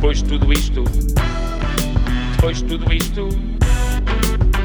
[0.00, 0.84] Depois de tudo isto,
[2.32, 3.28] depois de tudo isto,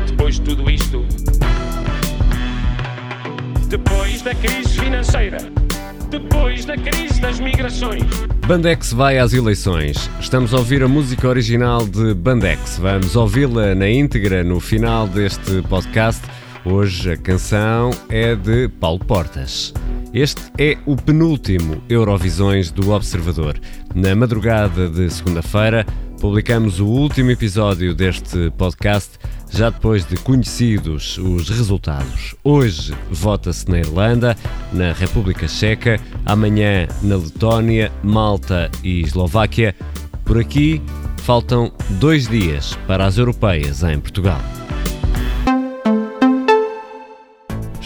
[0.07, 1.05] depois de tudo isto,
[3.67, 5.39] depois da crise financeira,
[6.09, 8.05] depois da crise das migrações.
[8.47, 10.09] Bandex vai às eleições.
[10.21, 12.79] Estamos a ouvir a música original de Bandex.
[12.79, 16.21] Vamos ouvi-la na íntegra no final deste podcast.
[16.63, 19.73] Hoje a canção é de Paulo Portas.
[20.15, 23.59] Este é o penúltimo Eurovisões do Observador.
[23.93, 25.85] Na madrugada de segunda-feira,
[26.21, 29.19] publicamos o último episódio deste podcast,
[29.51, 32.33] já depois de conhecidos os resultados.
[32.45, 34.37] Hoje vota-se na Irlanda,
[34.71, 39.75] na República Checa, amanhã na Letónia, Malta e Eslováquia.
[40.23, 40.81] Por aqui,
[41.23, 44.39] faltam dois dias para as europeias em Portugal.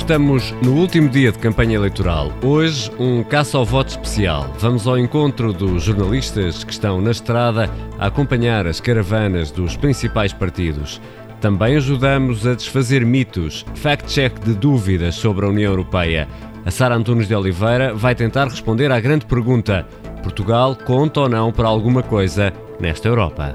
[0.10, 2.34] Estamos no último dia de campanha eleitoral.
[2.42, 4.52] Hoje, um caça ao voto especial.
[4.58, 7.70] Vamos ao encontro dos jornalistas que estão na estrada
[8.00, 11.00] a acompanhar as caravanas dos principais partidos.
[11.40, 16.28] Também ajudamos a desfazer mitos, fact-check de dúvidas sobre a União Europeia.
[16.66, 19.86] A Sara Antunes de Oliveira vai tentar responder à grande pergunta:
[20.24, 23.54] Portugal conta ou não para alguma coisa nesta Europa?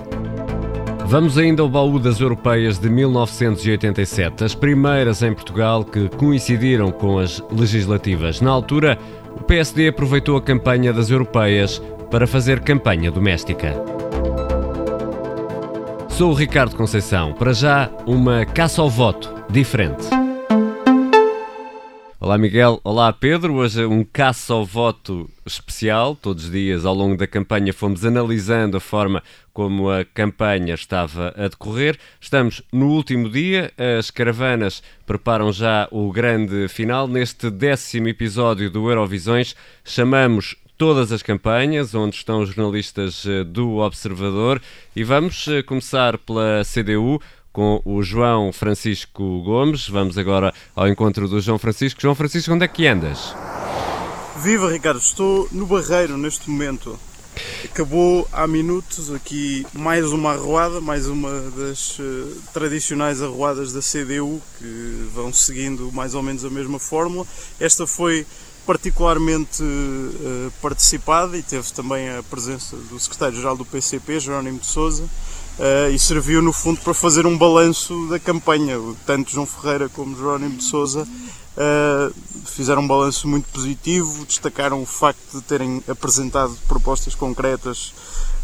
[1.07, 7.19] Vamos ainda ao baú das europeias de 1987, as primeiras em Portugal que coincidiram com
[7.19, 8.41] as legislativas.
[8.41, 8.99] Na altura,
[9.37, 13.75] o PSD aproveitou a campanha das europeias para fazer campanha doméstica.
[16.09, 17.33] Sou o Ricardo Conceição.
[17.33, 20.24] Para já, uma caça ao voto diferente.
[22.25, 23.53] Olá Miguel, olá Pedro.
[23.53, 26.17] Hoje um caça ao voto especial.
[26.17, 29.23] Todos os dias ao longo da campanha fomos analisando a forma
[29.53, 31.99] como a campanha estava a decorrer.
[32.19, 37.07] Estamos no último dia, as caravanas preparam já o grande final.
[37.07, 43.77] Neste décimo episódio do Eurovisões, chamamos todas as campanhas, onde estão os jornalistas eh, do
[43.77, 44.63] Observador,
[44.97, 47.21] e vamos eh, começar pela CDU
[47.55, 49.89] com o João Francisco Gomes.
[49.89, 52.03] Vamos agora ao encontro do João Francisco.
[52.03, 53.33] João Francisco, onde é que andas?
[54.43, 56.99] Viva Ricardo, estou no Barreiro neste momento.
[57.65, 64.43] Acabou há minutos aqui mais uma arruada, mais uma das uh, tradicionais arruadas da CDU
[64.59, 67.25] que vão seguindo mais ou menos a mesma fórmula.
[67.61, 68.27] Esta foi
[68.67, 75.09] particularmente uh, participada e teve também a presença do secretário-geral do PCP, Jerónimo de Souza,
[75.57, 78.77] Uh, e serviu no fundo para fazer um balanço da campanha.
[79.07, 84.87] Tanto João Ferreira como Jerónimo de Souza uh, fizeram um balanço muito positivo, destacaram o
[84.87, 87.95] facto de terem apresentado propostas concretas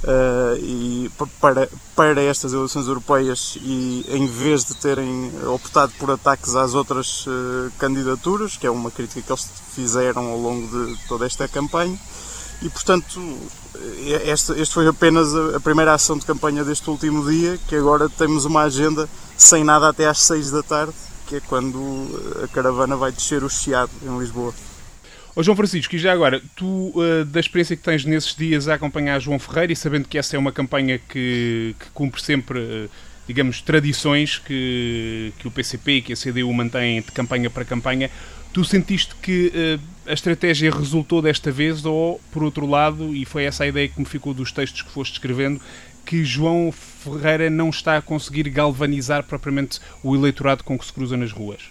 [0.04, 1.10] uh, e
[1.40, 7.26] para, para estas eleições europeias e em vez de terem optado por ataques às outras
[7.76, 11.98] candidaturas, que é uma crítica que eles fizeram ao longo de toda esta campanha.
[12.62, 13.20] E portanto,
[14.24, 18.44] este, este foi apenas a, primeira ação de campanha deste último dia, que agora temos
[18.44, 20.92] uma agenda sem nada até às 6 da tarde,
[21.26, 21.78] que é quando
[22.44, 24.52] a caravana vai descer o Chiado em Lisboa.
[25.34, 28.74] Ô João Francisco, e já agora, tu, uh, da experiência que tens nesses dias a
[28.74, 32.90] acompanhar João Ferreira e sabendo que essa é uma campanha que, que cumpre sempre, uh,
[33.30, 38.10] digamos, tradições que, que o PCP e que a CDU mantêm de campanha para campanha,
[38.52, 43.44] Tu sentiste que uh, a estratégia resultou desta vez ou, por outro lado, e foi
[43.44, 45.60] essa a ideia que me ficou dos textos que foste escrevendo,
[46.04, 51.16] que João Ferreira não está a conseguir galvanizar propriamente o eleitorado com que se cruza
[51.16, 51.70] nas ruas?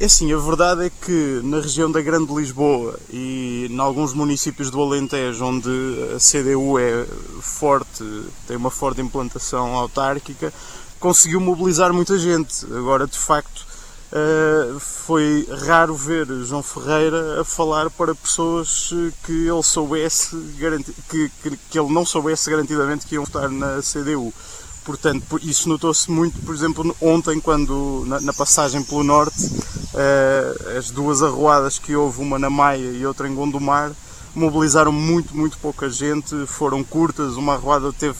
[0.00, 4.70] É assim, a verdade é que na região da Grande Lisboa e em alguns municípios
[4.70, 7.04] do Alentejo, onde a CDU é
[7.42, 8.02] forte,
[8.48, 10.54] tem uma forte implantação autárquica,
[10.98, 12.64] conseguiu mobilizar muita gente.
[12.74, 13.68] Agora, de facto,
[14.12, 20.30] Uh, foi raro ver João Ferreira a falar para pessoas que ele soubesse
[21.08, 24.34] que, que, que, ele não soubesse garantidamente que iam votar na CDU.
[24.84, 30.90] Portanto, isso notou-se muito, por exemplo, ontem, quando na, na passagem pelo norte, uh, as
[30.90, 33.92] duas arruadas que houve, uma na Maia e outra em Gondomar,
[34.34, 38.18] mobilizaram muito, muito pouca gente, foram curtas, uma arruada teve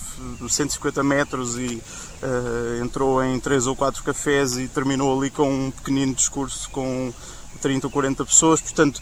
[0.48, 1.82] 150 metros e
[2.22, 7.12] uh, entrou em 3 ou 4 cafés e terminou ali com um pequenino discurso com
[7.60, 9.00] 30 ou 40 pessoas, portanto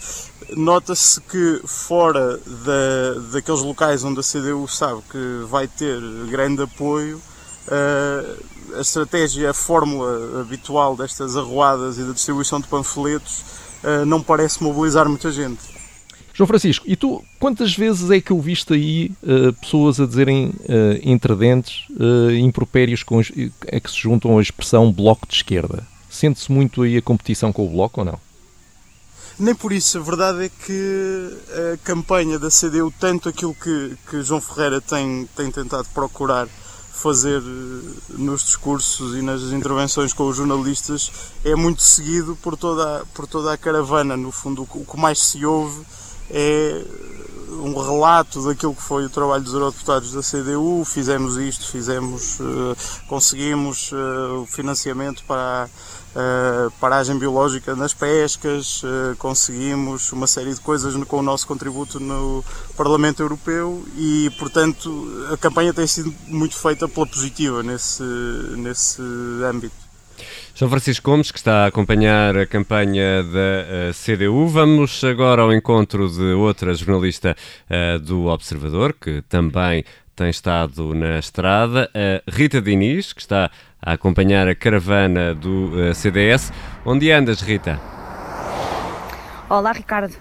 [0.50, 6.00] nota-se que fora da, daqueles locais onde a CDU sabe que vai ter
[6.30, 7.20] grande apoio,
[8.76, 13.42] a estratégia, a fórmula habitual destas arruadas e da distribuição de panfletos
[13.82, 15.78] uh, não parece mobilizar muita gente.
[16.38, 20.50] João Francisco, e tu quantas vezes é que eu viste aí uh, pessoas a dizerem
[20.50, 23.32] uh, entre dentes uh, impropérios com os,
[23.72, 25.84] a que se juntam a expressão bloco de esquerda?
[26.08, 28.20] Sente-se muito aí a competição com o bloco ou não?
[29.36, 31.38] Nem por isso, a verdade é que
[31.74, 36.48] a campanha da CDU, tanto aquilo que, que João Ferreira tem, tem tentado procurar
[36.98, 41.10] fazer eh, nos discursos e nas intervenções com os jornalistas,
[41.44, 44.16] é muito seguido por toda, por toda a caravana.
[44.16, 45.86] No fundo, o que mais se ouve
[46.30, 46.84] é
[47.62, 52.76] um relato daquilo que foi o trabalho dos eurodeputados da CDU, fizemos isto, fizemos, uh,
[53.08, 55.68] conseguimos o financiamento para a
[56.80, 58.82] paragem biológica nas pescas,
[59.18, 62.44] conseguimos uma série de coisas com o nosso contributo no
[62.76, 68.02] Parlamento Europeu e, portanto, a campanha tem sido muito feita pela positiva nesse,
[68.56, 69.02] nesse
[69.44, 69.88] âmbito.
[70.58, 74.48] João Francisco Gomes, que está a acompanhar a campanha da uh, eh, CDU.
[74.48, 77.36] Vamos agora ao encontro de outra jornalista
[77.70, 79.84] uh, do Observador, que também
[80.18, 83.48] tem estado na estrada, a Rita Diniz, que está
[83.80, 86.52] a acompanhar a caravana do eh, CDS.
[86.84, 87.80] Onde andas, Rita?
[89.48, 90.16] Olá, Ricardo.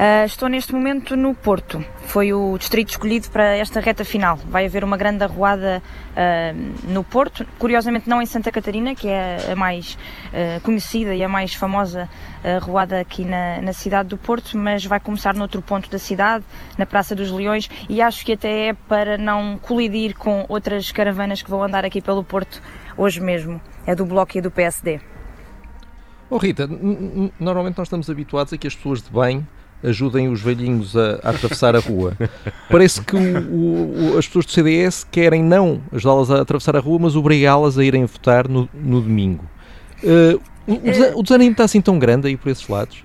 [0.00, 1.84] Uh, estou neste momento no Porto.
[2.06, 4.36] Foi o distrito escolhido para esta reta final.
[4.36, 5.82] Vai haver uma grande arruada
[6.12, 9.98] uh, no Porto, curiosamente não em Santa Catarina, que é a mais
[10.28, 12.08] uh, conhecida e a mais famosa
[12.42, 16.46] arruada aqui na, na, cidade do Porto, mas vai começar noutro ponto da cidade,
[16.78, 21.42] na Praça dos Leões, e acho que até é para não colidir com outras caravanas
[21.42, 22.62] que vão andar aqui pelo Porto
[22.96, 23.60] hoje mesmo.
[23.86, 24.98] É do Bloco e do PSD.
[26.30, 26.66] Oh Rita,
[27.38, 29.46] normalmente nós estamos habituados a que as pessoas de bem
[29.82, 32.16] ajudem os velhinhos a, a atravessar a rua.
[32.70, 36.98] Parece que o, o, as pessoas do CDS querem não ajudá-las a atravessar a rua,
[37.00, 39.44] mas obrigá-las a irem votar no, no domingo.
[40.02, 43.04] Uh, o, o desânimo está assim tão grande aí por esses lados?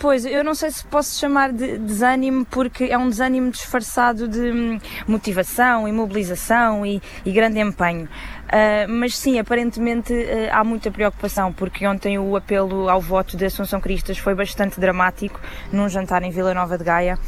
[0.00, 4.50] Pois, eu não sei se posso chamar de desânimo, porque é um desânimo disfarçado de
[4.50, 8.06] hum, motivação e mobilização e, e grande empenho.
[8.06, 13.44] Uh, mas sim, aparentemente uh, há muita preocupação, porque ontem o apelo ao voto de
[13.44, 15.38] Assunção Cristas foi bastante dramático
[15.70, 17.18] num jantar em Vila Nova de Gaia,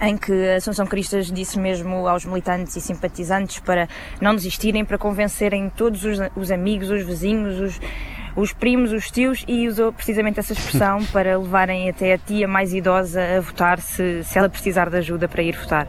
[0.00, 3.88] em que Assunção Cristas disse mesmo aos militantes e simpatizantes para
[4.20, 7.80] não desistirem, para convencerem todos os, os amigos, os vizinhos, os,
[8.36, 12.72] os primos, os tios e usou precisamente essa expressão para levarem até a tia mais
[12.72, 15.88] idosa a votar se, se ela precisar de ajuda para ir votar.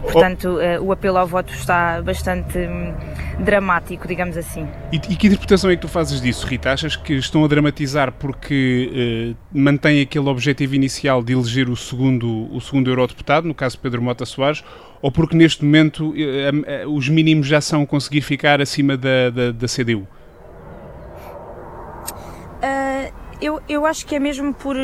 [0.00, 0.82] Portanto, oh.
[0.82, 2.94] uh, o apelo ao voto está bastante hum,
[3.40, 4.66] dramático, digamos assim.
[4.92, 6.70] E, e, que interpretação é que tu fazes disso, Rita?
[6.70, 12.54] Achas que estão a dramatizar porque uh, mantém aquele objetivo inicial de eleger o segundo,
[12.54, 14.62] o segundo eurodeputado, no caso Pedro Mota Soares,
[15.02, 19.66] ou porque neste momento uh, os mínimos já são conseguir ficar acima da, da, da
[19.66, 20.06] CDU?
[22.66, 24.76] Uh, eu, eu acho que é mesmo por,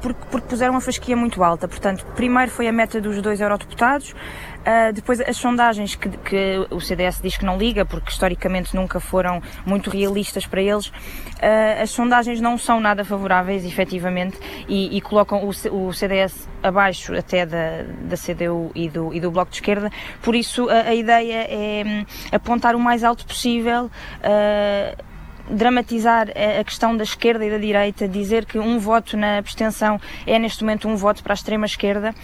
[0.00, 1.68] por, porque puseram uma fasquia muito alta.
[1.68, 6.80] Portanto, primeiro foi a meta dos dois eurodeputados, uh, depois as sondagens que, que, o
[6.80, 10.86] CDS diz que não liga, porque historicamente nunca foram muito realistas para eles.
[10.86, 17.14] Uh, as sondagens não são nada favoráveis, efetivamente, e, e colocam o, o, CDS abaixo
[17.14, 19.90] até da, da CDU e do, e do Bloco de Esquerda.
[20.22, 23.90] Por isso, a, a ideia é hum, apontar o mais alto possível.
[24.20, 25.13] Uh,
[25.50, 30.38] dramatizar a questão da esquerda e da direita, dizer que um voto na abstenção é
[30.38, 32.14] neste momento um voto para a extrema esquerda.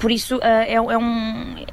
[0.00, 1.66] Por isso eh, é, é um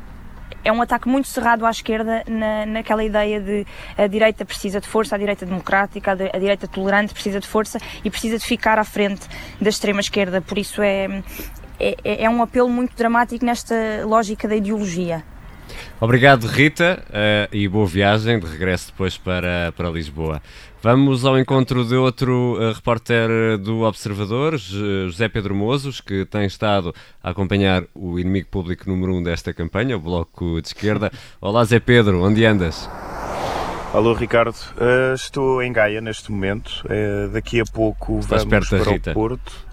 [0.66, 4.88] é um ataque muito cerrado à esquerda na, naquela ideia de a direita precisa de
[4.88, 8.84] força, a direita democrática, a, direita tolerante precisa de força e precisa de ficar à
[8.84, 9.28] frente
[9.62, 10.42] da extrema esquerda.
[10.42, 11.22] Por isso é,
[11.80, 13.76] é, é um apelo muito dramático nesta
[14.06, 15.24] lógica da ideologia.
[16.00, 20.42] Obrigado, Rita, uh, e boa viagem de regresso depois para, para Lisboa.
[20.84, 26.94] Vamos ao encontro de outro uh, repórter do Observador, José Pedro Mozos, que tem estado
[27.24, 31.10] a acompanhar o inimigo público número um desta campanha, o Bloco de Esquerda.
[31.40, 32.90] Olá, Zé Pedro, onde andas?
[33.94, 36.84] Alô Ricardo, uh, estou em Gaia neste momento.
[37.32, 39.12] Daqui a pouco Estás vamos para Rita.
[39.12, 39.65] o Porto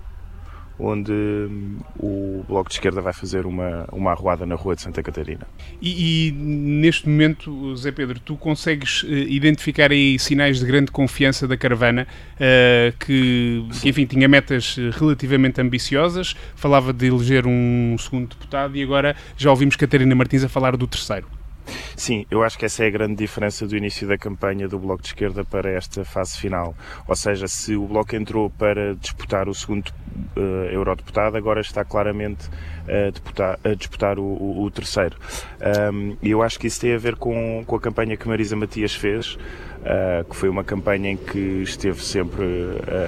[0.78, 5.02] onde hum, o Bloco de Esquerda vai fazer uma, uma arruada na Rua de Santa
[5.02, 5.46] Catarina.
[5.80, 11.46] E, e neste momento, Zé Pedro, tu consegues uh, identificar aí sinais de grande confiança
[11.46, 17.96] da caravana, uh, que, que, enfim, tinha metas eh, relativamente ambiciosas, falava de eleger um
[17.98, 21.41] segundo deputado e agora já ouvimos Catarina Martins a falar do terceiro.
[21.96, 25.02] Sim, eu acho que essa é a grande diferença do início da campanha do Bloco
[25.02, 26.74] de Esquerda para esta fase final.
[27.06, 29.88] Ou seja, se o Bloco entrou para disputar o segundo
[30.36, 30.40] uh,
[30.70, 32.48] eurodeputado, agora está claramente
[32.88, 35.16] a disputar, a disputar o, o, o terceiro.
[35.60, 38.56] E um, eu acho que isso tem a ver com, com a campanha que Marisa
[38.56, 39.38] Matias fez
[39.82, 42.44] uh, que foi uma campanha em que esteve sempre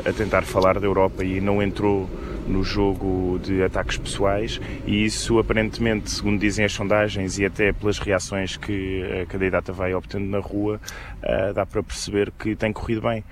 [0.05, 2.09] a, a tentar falar da Europa e não entrou
[2.47, 7.99] no jogo de ataques pessoais e isso aparentemente, segundo dizem as sondagens e até pelas
[7.99, 10.79] reações que a candidata vai obtendo na rua,
[11.23, 13.25] uh, dá para perceber que tem corrido bem.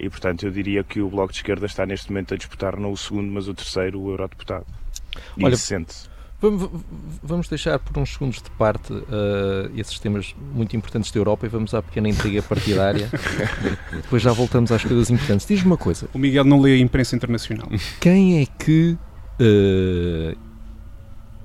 [0.00, 2.90] E portanto eu diria que o Bloco de Esquerda está neste momento a disputar não
[2.90, 4.66] o segundo, mas o terceiro, o eurodeputado.
[5.36, 6.11] E Olha, sente-se.
[7.22, 11.48] Vamos deixar por uns segundos de parte uh, esses temas muito importantes da Europa e
[11.48, 13.08] vamos à pequena intriga partidária.
[13.92, 15.46] Depois já voltamos às coisas importantes.
[15.46, 16.08] Diz-me uma coisa.
[16.12, 17.68] O Miguel não lê a imprensa internacional.
[18.00, 18.98] Quem é que
[19.40, 20.36] uh,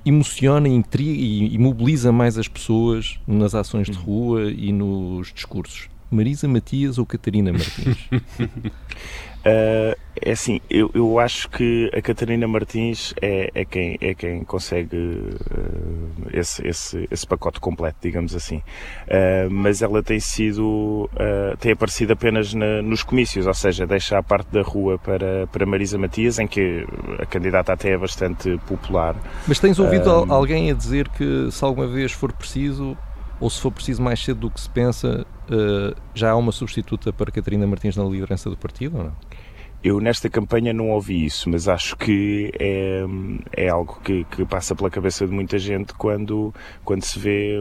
[0.04, 5.88] emociona intriga, e, e mobiliza mais as pessoas nas ações de rua e nos discursos?
[6.10, 8.08] Marisa Matias ou Catarina Martins?
[9.46, 14.42] Uh, é assim, eu, eu acho que a Catarina Martins é, é, quem, é quem
[14.42, 18.56] consegue uh, esse, esse, esse pacote completo, digamos assim.
[19.06, 21.08] Uh, mas ela tem sido,
[21.60, 25.64] tem aparecido apenas na, nos comícios, ou seja, deixa a parte da rua para, para
[25.64, 26.84] Marisa Matias, em que
[27.18, 29.14] a candidata até é bastante popular.
[29.46, 32.96] Mas tens ouvido alguém a dizer que se alguma vez for preciso,
[33.40, 35.26] ou se for preciso mais cedo do que se pensa,
[36.14, 39.12] já há uma substituta para Catarina Martins na liderança do partido ou não?
[39.82, 43.04] Eu nesta campanha não ouvi isso, mas acho que é,
[43.56, 46.52] é algo que, que, passa pela cabeça de muita gente quando,
[46.84, 47.60] quando se vê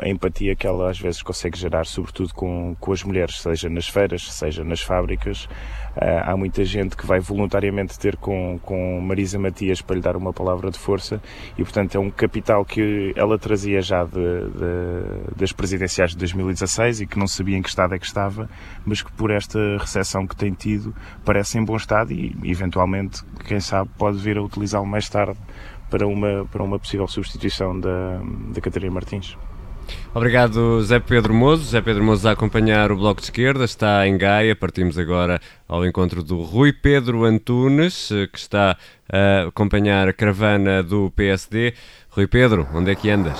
[0.00, 3.86] a empatia que ela às vezes consegue gerar, sobretudo com, com as mulheres, seja nas
[3.86, 5.48] feiras, seja nas fábricas.
[5.96, 10.16] Uh, há muita gente que vai voluntariamente ter com, com Marisa Matias para lhe dar
[10.16, 11.20] uma palavra de força
[11.58, 17.02] e, portanto, é um capital que ela trazia já de, de, das presidenciais de 2016
[17.02, 18.48] e que não sabia em que estado é que estava,
[18.86, 20.94] mas que por esta recessão que tem tido
[21.26, 25.38] parece em bom estado e, eventualmente, quem sabe, pode vir a utilizá-lo mais tarde
[25.90, 28.18] para uma, para uma possível substituição da,
[28.54, 29.36] da Catarina Martins.
[30.14, 31.64] Obrigado, Zé Pedro Mozo.
[31.64, 34.54] Zé Pedro Mozo a acompanhar o Bloco de Esquerda, está em Gaia.
[34.54, 38.76] Partimos agora ao encontro do Rui Pedro Antunes, que está
[39.10, 41.74] a acompanhar a caravana do PSD.
[42.10, 43.38] Rui Pedro, onde é que andas?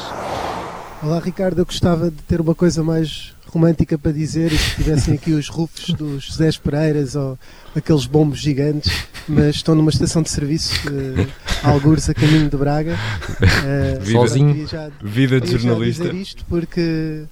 [1.02, 1.58] Olá, Ricardo.
[1.58, 5.48] Eu gostava de ter uma coisa mais romântica para dizer e se tivessem aqui os
[5.48, 7.36] rufos dos José Pereiras ou
[7.74, 11.28] aqueles bombos gigantes, mas estão numa estação de serviço, uh,
[11.64, 12.96] algures a caminho de Braga.
[13.40, 14.64] Uh, Sozinho.
[14.68, 16.04] Já, vida de jornalista.
[16.04, 17.24] dizer isto porque,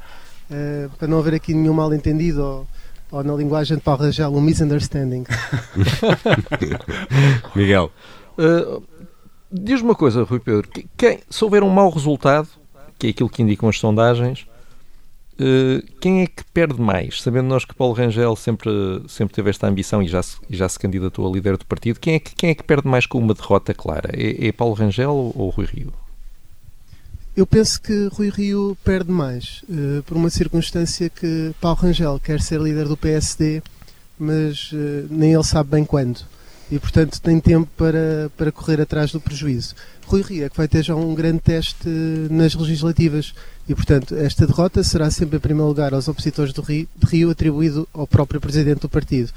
[0.51, 2.67] uh, para não haver aqui nenhum mal entendido ou,
[3.13, 5.25] ou na linguagem de Paulo Rangel, um misunderstanding.
[7.55, 7.93] Miguel.
[8.37, 8.83] Uh,
[9.53, 10.69] Diz-me uma coisa, Rui Pedro.
[10.97, 12.49] Quem, se houver um mau resultado,
[13.01, 14.47] que é aquilo que indicam as sondagens,
[15.41, 17.23] Uh, quem é que perde mais?
[17.23, 18.71] Sabendo nós que Paulo Rangel sempre,
[19.09, 22.17] sempre teve esta ambição e já, se, já se candidatou a líder do partido, quem
[22.17, 24.11] é que, quem é que perde mais com uma derrota clara?
[24.13, 25.95] É, é Paulo Rangel ou, ou Rui Rio?
[27.35, 32.43] Eu penso que Rui Rio perde mais, uh, por uma circunstância que Paulo Rangel quer
[32.43, 33.63] ser líder do PSD,
[34.19, 36.21] mas uh, nem ele sabe bem quando.
[36.71, 39.75] E, portanto, tem tempo para, para correr atrás do prejuízo.
[40.07, 41.89] Rui Rio é que vai ter já um grande teste
[42.31, 43.33] nas legislativas
[43.69, 47.31] e, portanto, esta derrota será sempre em primeiro lugar aos opositores do Rio, de Rio
[47.31, 49.31] atribuído ao próprio presidente do partido.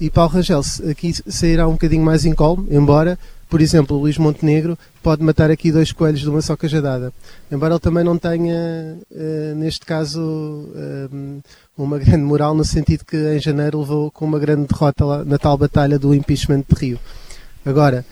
[0.00, 3.18] E Paulo Rangel aqui sairá um bocadinho mais incólume, embora,
[3.52, 7.12] por exemplo, o Luís Montenegro pode matar aqui dois coelhos de uma só cajadada.
[7.50, 11.42] Embora ele também não tenha, uh, neste caso, uh,
[11.76, 15.36] uma grande moral, no sentido que em janeiro levou com uma grande derrota lá, na
[15.36, 16.98] tal batalha do impeachment de Rio.
[17.62, 18.06] Agora,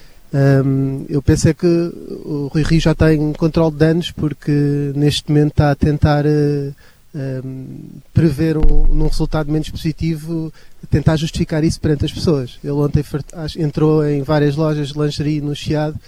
[0.62, 5.30] um, eu penso é que o Rui Rio já tem controle de danos porque neste
[5.30, 6.26] momento está a tentar
[7.14, 7.76] um,
[8.12, 10.52] prever um, um, resultado menos positivo,
[10.90, 12.58] tentar justificar isso perante as pessoas.
[12.62, 13.04] Ele ontem
[13.58, 15.98] entrou em várias lojas de lingerie no Chiado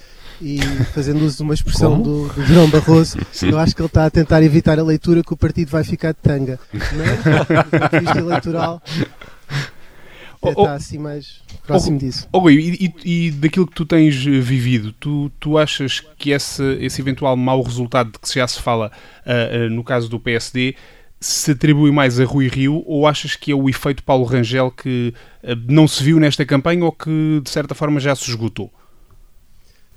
[0.40, 0.60] e
[0.92, 3.50] fazendo uso de uma expressão do, do Barroso, Sim.
[3.50, 6.12] eu acho que ele está a tentar evitar a leitura que o partido vai ficar
[6.12, 6.58] de tanga.
[6.72, 6.88] Mas,
[8.02, 8.82] do ponto eleitoral,
[10.48, 12.28] oh, está oh, assim mais próximo oh, disso.
[12.32, 16.62] Oh, e, e, e, daquilo que tu tens eh, vivido, tu, tu achas que esse,
[16.80, 18.90] esse eventual mau resultado de que já se fala
[19.26, 20.74] uh, uh, no caso do PSD
[21.20, 25.14] se atribui mais a Rui Rio ou achas que é o efeito Paulo Rangel que
[25.42, 28.72] uh, não se viu nesta campanha ou que de certa forma já se esgotou?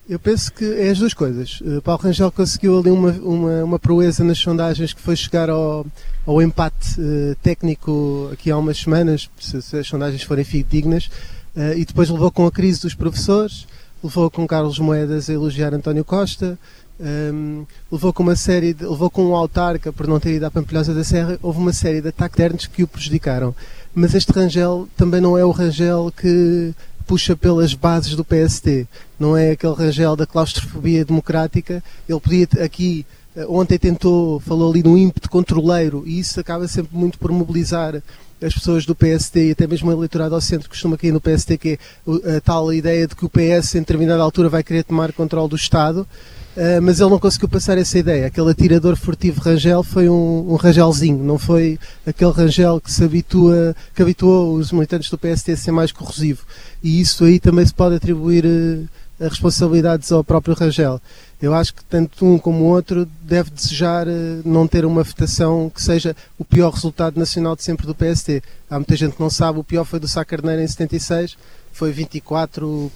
[0.08, 1.60] Eu penso que é as duas coisas.
[1.62, 5.84] Uh, Paulo Rangel conseguiu ali uma, uma, uma proeza nas sondagens que foi chegar ao,
[6.28, 11.10] ao empate uh, técnico aqui há umas semanas, se, se as sondagens forem dignas,
[11.56, 13.66] uh, e depois levou com a crise dos professores,
[14.04, 16.56] levou com Carlos Moedas a elogiar António Costa,
[17.00, 20.46] um, ehm, levou com uma série de, levou com um autarca por não ter ido
[20.46, 23.56] à Pampilhosa da Serra, houve uma série de ataques internos que o prejudicaram.
[23.94, 26.74] Mas este Rangel também não é o Rangel que
[27.06, 28.88] puxa pelas bases do PST.
[29.20, 31.84] Não é aquele Rangel da claustrofobia democrática.
[32.08, 36.96] Ele podia aqui Uh, ontem tentou, falou ali no ímpeto controleiro e isso acaba sempre
[36.96, 38.02] muito por mobilizar
[38.42, 41.58] as pessoas do PSD e até mesmo o eleitorado ao centro costuma cair no PSD,
[41.58, 41.80] que
[42.24, 45.50] é a tal ideia de que o PS em determinada altura vai querer tomar controle
[45.50, 46.08] do Estado
[46.56, 48.28] Uh, mas ele não conseguiu passar essa ideia.
[48.28, 53.76] Aquele atirador furtivo Rangel foi um, um Rangelzinho, não foi aquele Rangel que se habitua,
[53.94, 56.46] que habituou os militantes do PST a ser mais corrosivo.
[56.82, 58.88] E isso aí também se pode atribuir uh,
[59.20, 61.02] responsabilidades ao próprio Rangel.
[61.42, 64.12] Eu acho que tanto um como o outro deve desejar uh,
[64.46, 68.42] não ter uma votação que seja o pior resultado nacional de sempre do PST.
[68.70, 71.36] Há muita gente que não sabe, o pior foi do Sá Carneiro em 76,
[71.74, 72.90] foi 24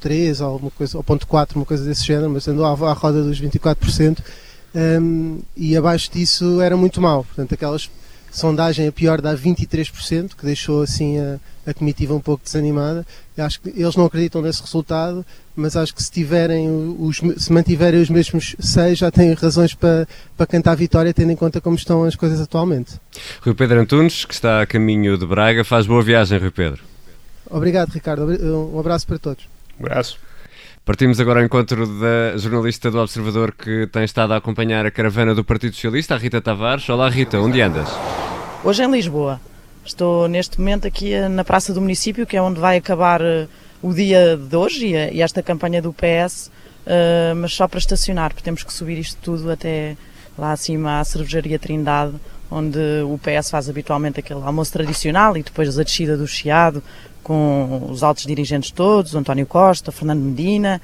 [0.00, 2.92] 3 ou, uma coisa, ou ponto 4, uma coisa desse género, mas andou à, à
[2.92, 4.18] roda dos 24%,
[4.74, 7.24] um, e abaixo disso era muito mau.
[7.24, 7.90] Portanto, aquelas
[8.30, 13.04] sondagem a pior dá 23%, que deixou assim a, a comitiva um pouco desanimada.
[13.36, 15.24] Eu acho que eles não acreditam nesse resultado,
[15.56, 20.06] mas acho que se tiverem os, se mantiverem os mesmos seis, já têm razões para,
[20.36, 22.94] para cantar a vitória, tendo em conta como estão as coisas atualmente.
[23.40, 26.82] Rui Pedro Antunes, que está a caminho de Braga, faz boa viagem, Rui Pedro.
[27.50, 28.26] Obrigado, Ricardo.
[28.72, 29.59] Um abraço para todos.
[29.80, 30.18] Um abraço.
[30.84, 35.34] Partimos agora ao encontro da jornalista do Observador que tem estado a acompanhar a caravana
[35.34, 36.86] do Partido Socialista, a Rita Tavares.
[36.90, 37.88] Olá Rita, onde andas?
[38.62, 39.40] Hoje em Lisboa.
[39.82, 43.48] Estou neste momento aqui na Praça do Município, que é onde vai acabar eh,
[43.80, 46.50] o dia de hoje e esta campanha do PS,
[46.84, 49.96] eh, mas só para estacionar, porque temos que subir isto tudo até
[50.36, 52.14] lá acima à Cervejaria Trindade,
[52.50, 56.82] onde o PS faz habitualmente aquele almoço tradicional e depois a descida do Chiado,
[57.30, 60.82] com os altos dirigentes todos, António Costa, Fernando Medina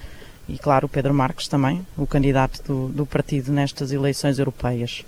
[0.49, 5.05] e, claro, o Pedro Marques também, o candidato do, do partido nestas eleições europeias.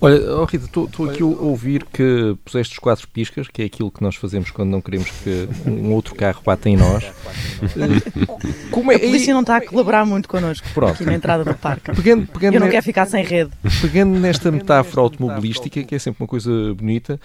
[0.00, 3.90] Olha, oh Rita, estou aqui a ouvir que puseste os quatro piscas, que é aquilo
[3.90, 7.04] que nós fazemos quando não queremos que um outro carro bata em nós.
[8.70, 8.96] Como é?
[8.96, 10.94] A polícia não está a colaborar muito connosco Pronto.
[10.94, 11.92] aqui na entrada do parque.
[11.94, 12.72] Pegando, pegando Eu não ne...
[12.72, 13.52] quero ficar sem rede.
[13.80, 17.20] Pegando nesta metáfora automobilística, que é sempre uma coisa bonita,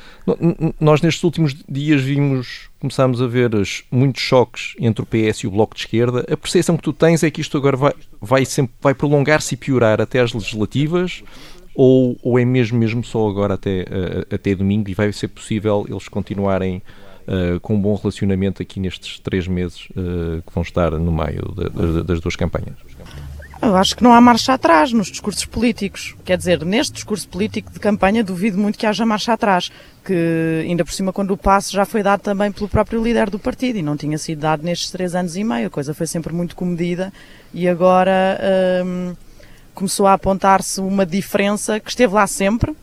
[0.79, 3.49] nós nestes últimos dias vimos, começámos a ver
[3.91, 6.25] muitos choques entre o PS e o Bloco de Esquerda.
[6.31, 9.57] A percepção que tu tens é que isto agora vai, vai, sempre, vai prolongar-se e
[9.57, 11.23] piorar até às legislativas
[11.79, 15.85] ou, ou é mesmo, mesmo só agora até, uh, até domingo e vai ser possível
[15.87, 16.81] eles continuarem
[17.27, 21.53] uh, com um bom relacionamento aqui nestes três meses uh, que vão estar no meio
[21.55, 22.75] de, de, das duas campanhas?
[23.61, 26.15] Eu acho que não há marcha atrás nos discursos políticos.
[26.25, 29.71] Quer dizer, neste discurso político de campanha, duvido muito que haja marcha atrás.
[30.03, 33.37] Que ainda por cima, quando o passo já foi dado também pelo próprio líder do
[33.37, 35.67] partido e não tinha sido dado nestes três anos e meio.
[35.67, 37.13] A coisa foi sempre muito comedida
[37.53, 38.39] e agora.
[38.83, 39.13] Hum,
[39.77, 42.75] começou a apontar-se uma diferença que esteve lá sempre,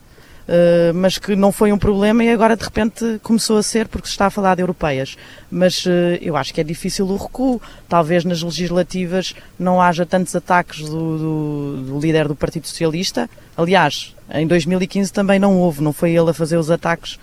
[0.45, 4.05] Uh, mas que não foi um problema e agora de repente começou a ser porque
[4.05, 5.17] se está a falar de europeias.
[5.49, 5.89] Mas uh,
[6.21, 7.59] eu acho que é difícil o recuo.
[7.89, 13.27] Talvez nas legislativas não haja tantos ataques do, do, do, líder do Partido Socialista.
[13.57, 17.17] Aliás, em 2015 também não houve, não foi ele a fazer os ataques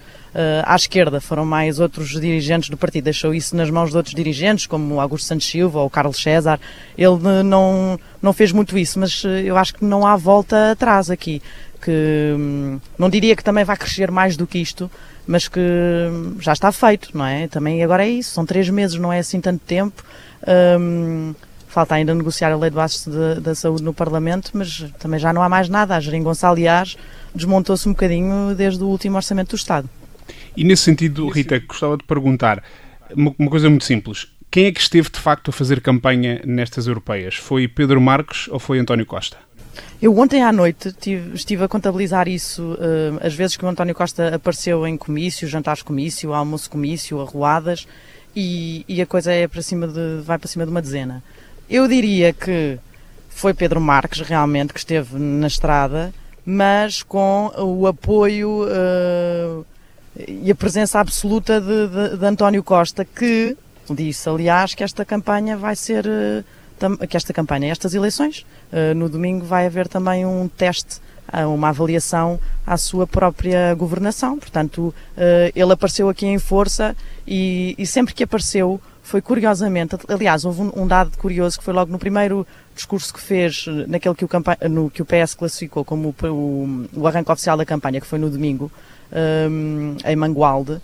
[0.64, 3.04] à esquerda, foram mais outros dirigentes do partido.
[3.04, 6.58] Deixou isso nas mãos de outros dirigentes, como Augusto Santos Silva ou Carlos César.
[6.96, 11.42] Ele não, não fez muito isso, mas eu acho que não há volta atrás aqui
[11.82, 14.90] que hum, não diria que também vai crescer mais do que isto,
[15.26, 17.48] mas que hum, já está feito, não é?
[17.48, 20.02] Também agora é isso, são três meses, não é assim tanto tempo.
[20.78, 21.34] Hum,
[21.68, 25.42] falta ainda negociar a lei bases de, da saúde no Parlamento, mas também já não
[25.42, 25.96] há mais nada.
[25.96, 26.96] A Jeringonça, aliás,
[27.34, 29.88] desmontou-se um bocadinho desde o último Orçamento do Estado.
[30.56, 32.62] E nesse sentido, Rita, gostava de perguntar
[33.14, 34.28] uma, uma coisa muito simples.
[34.50, 37.36] Quem é que esteve de facto a fazer campanha nestas europeias?
[37.36, 39.38] Foi Pedro Marques ou foi António Costa?
[40.00, 43.94] Eu ontem à noite tive, estive a contabilizar isso, uh, as vezes que o António
[43.94, 47.86] Costa apareceu em comício, jantares comício, almoço comício, arruadas,
[48.34, 51.22] e, e, a coisa é para cima de, vai para cima de uma dezena.
[51.68, 52.78] Eu diria que
[53.28, 56.12] foi Pedro Marques realmente que esteve na estrada,
[56.44, 59.64] mas com o apoio uh,
[60.16, 63.56] e a presença absoluta de, de, de, António Costa, que
[63.88, 66.06] disse, aliás, que esta campanha vai ser.
[66.06, 66.44] Uh,
[67.08, 71.00] que esta campanha, estas eleições, uh, no domingo vai haver também um teste,
[71.32, 74.38] uh, uma avaliação à sua própria governação.
[74.38, 74.92] Portanto,
[75.54, 76.96] ele apareceu aqui em força
[77.26, 81.90] e, e, sempre que apareceu foi curiosamente, aliás, houve um, dado curioso que foi logo
[81.90, 84.28] no primeiro discurso que fez, naquele que o,
[84.68, 88.30] no, que o PS classificou como o, o arranque oficial da campanha, que foi no
[88.30, 88.70] domingo,
[89.12, 90.80] um, em Mangualde,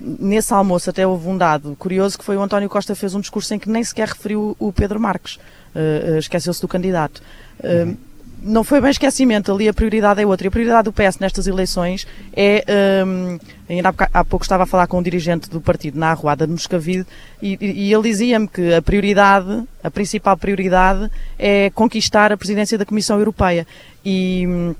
[0.00, 3.54] nesse almoço até houve um dado curioso que foi o António Costa fez um discurso
[3.54, 7.22] em que nem sequer referiu o Pedro Marques, uh, uh, esqueceu-se do candidato.
[7.60, 7.96] Uh, uhum.
[8.42, 10.46] não foi bem esquecimento, ali a prioridade é outra.
[10.46, 12.06] E a prioridade do PS nestas eleições
[12.36, 12.64] é.
[13.06, 16.46] Um, ainda há, há pouco estava a falar com um dirigente do partido na Arruada
[16.46, 17.06] de Moscavide
[17.40, 22.84] e, e ele dizia-me que a prioridade, a principal prioridade é conquistar a presidência da
[22.84, 23.66] Comissão Europeia.
[24.04, 24.74] E.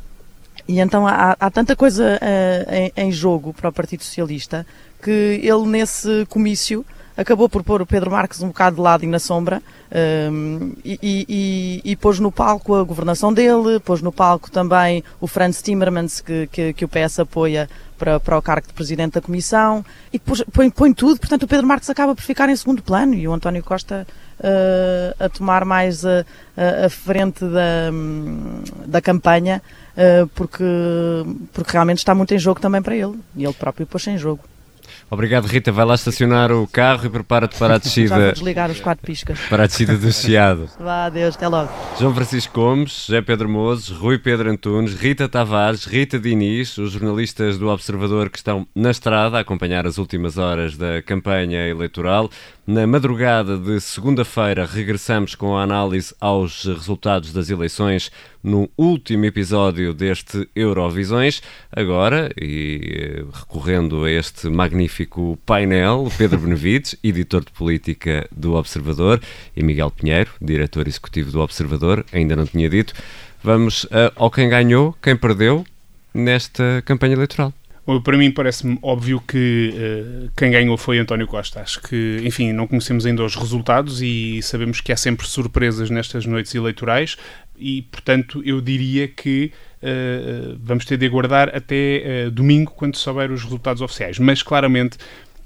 [0.66, 4.66] E então há, há tanta coisa uh, em, em jogo para o Partido Socialista
[5.02, 6.84] que ele, nesse comício,
[7.16, 9.62] acabou por pôr o Pedro Marques um bocado de lado e na sombra
[10.32, 15.26] um, e, e, e, pôs no palco a governação dele, pôs no palco também o
[15.26, 19.20] Franz Timmermans, que, que, que o PS apoia para, para o cargo de Presidente da
[19.20, 22.82] Comissão, e pôs, põe, põe tudo, portanto o Pedro Marques acaba por ficar em segundo
[22.82, 24.04] plano e o António Costa
[24.40, 26.24] uh, a tomar mais a,
[26.56, 27.90] a, a frente da,
[28.86, 29.62] da campanha,
[30.34, 30.64] porque,
[31.52, 34.40] porque realmente está muito em jogo também para ele, e ele próprio pôs em jogo.
[35.10, 35.70] Obrigado, Rita.
[35.70, 38.08] Vai lá estacionar o carro e prepara-te para a descida.
[38.08, 39.38] Já vou desligar os quatro piscas.
[39.48, 40.68] Para a descida do Chiado.
[40.80, 41.70] Vá, adeus, até logo.
[41.98, 47.58] João Francisco Gomes, José Pedro Mozes, Rui Pedro Antunes, Rita Tavares, Rita Diniz, os jornalistas
[47.58, 52.30] do Observador que estão na estrada a acompanhar as últimas horas da campanha eleitoral.
[52.66, 58.10] Na madrugada de segunda-feira, regressamos com a análise aos resultados das eleições
[58.42, 61.42] no último episódio deste Eurovisões.
[61.70, 69.20] Agora, e eh, recorrendo a este magnífico painel, Pedro Benevides, editor de política do Observador,
[69.54, 72.94] e Miguel Pinheiro, diretor executivo do Observador, ainda não tinha dito.
[73.42, 75.66] Vamos ao quem ganhou, quem perdeu
[76.14, 77.52] nesta campanha eleitoral.
[78.02, 81.60] Para mim parece-me óbvio que uh, quem ganhou foi António Costa.
[81.60, 86.24] Acho que, enfim, não conhecemos ainda os resultados e sabemos que há sempre surpresas nestas
[86.24, 87.18] noites eleitorais
[87.58, 93.30] e, portanto, eu diria que uh, vamos ter de aguardar até uh, domingo, quando souber
[93.30, 94.18] os resultados oficiais.
[94.18, 94.96] Mas, claramente,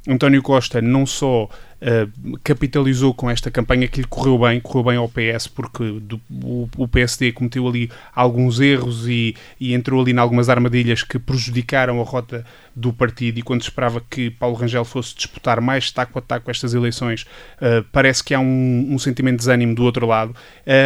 [0.09, 1.51] António Costa não só
[1.83, 6.21] uh, capitalizou com esta campanha que lhe correu bem, correu bem ao PS, porque do,
[6.31, 11.19] o, o, PSD cometeu ali alguns erros e, e entrou ali em algumas armadilhas que
[11.19, 15.91] prejudicaram a rota do partido e quando se esperava que Paulo Rangel fosse disputar mais
[15.91, 17.23] taco a taco estas eleições,
[17.61, 20.35] uh, parece que há um, um, sentimento de desânimo do outro lado.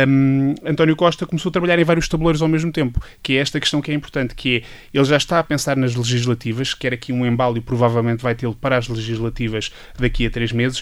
[0.09, 3.61] Um, António Costa começou a trabalhar em vários tabuleiros ao mesmo tempo, que é esta
[3.61, 7.13] questão que é importante, que é, ele já está a pensar nas legislativas, quer aqui
[7.13, 10.82] um embalo e provavelmente vai tê-lo para as legislativas daqui a três meses,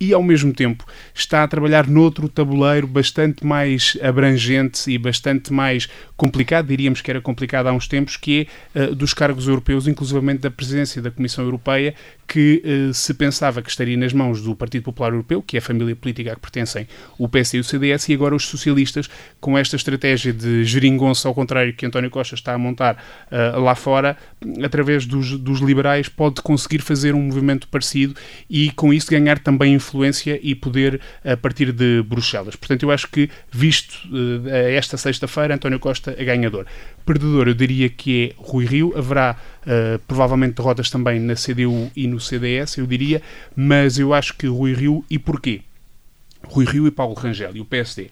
[0.00, 0.84] e ao mesmo tempo
[1.14, 7.20] está a trabalhar noutro tabuleiro bastante mais abrangente e bastante mais complicado, diríamos que era
[7.20, 11.44] complicado há uns tempos, que é uh, dos cargos europeus, inclusivamente da presidência da Comissão
[11.44, 11.94] Europeia,
[12.26, 15.62] que uh, se pensava que estaria nas mãos do Partido Popular Europeu, que é a
[15.62, 19.08] família política a que pertencem o PS e o CDS, e agora os socialistas,
[19.38, 22.96] com esta estratégia de geringonça, ao contrário que António Costa está a montar
[23.30, 24.16] uh, lá fora,
[24.64, 28.14] através dos, dos liberais, pode conseguir fazer um movimento parecido
[28.48, 29.89] e com isso ganhar também influência
[30.42, 32.56] e poder a partir de Bruxelas.
[32.56, 36.66] Portanto, eu acho que, visto uh, esta sexta-feira, António Costa é ganhador.
[37.04, 42.06] Perdedor, eu diria que é Rui Rio, haverá uh, provavelmente derrotas também na CDU e
[42.06, 43.22] no CDS, eu diria,
[43.56, 45.62] mas eu acho que Rui Rio, e porquê?
[46.44, 48.10] Rui Rio e Paulo Rangel e o PSD.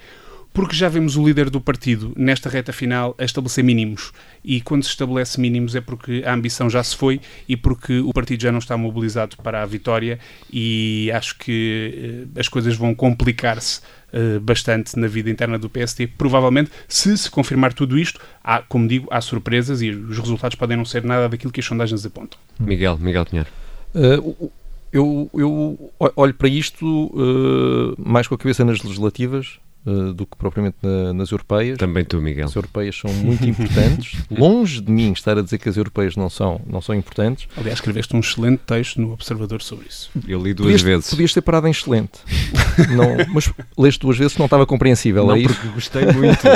[0.59, 4.13] Porque já vemos o líder do partido, nesta reta final, a estabelecer mínimos.
[4.43, 8.13] E quando se estabelece mínimos é porque a ambição já se foi e porque o
[8.13, 10.19] partido já não está mobilizado para a vitória.
[10.53, 16.09] E acho que uh, as coisas vão complicar-se uh, bastante na vida interna do PSD.
[16.09, 20.77] Provavelmente, se se confirmar tudo isto, há, como digo, há surpresas e os resultados podem
[20.77, 22.37] não ser nada daquilo que as sondagens apontam.
[22.59, 23.49] Miguel, Miguel Pinheiro.
[23.95, 24.51] Uh,
[24.93, 30.37] eu, eu, olho para isto uh, mais com a cabeça nas legislativas uh, do que
[30.37, 31.79] propriamente na, nas europeias.
[31.79, 32.47] Também tu, Miguel.
[32.47, 34.19] As europeias são muito importantes.
[34.31, 37.49] Longe de mim estar a dizer que as europeias não são, não são importantes.
[37.57, 40.11] Aliás, escreveste um excelente texto no Observador sobre isso.
[40.27, 41.11] Eu li duas podias, vezes.
[41.11, 42.19] Podias ter parado em excelente.
[42.95, 45.27] não, mas leste duas vezes não estava compreensível.
[45.27, 45.75] Não, é porque isso?
[45.75, 46.41] gostei muito.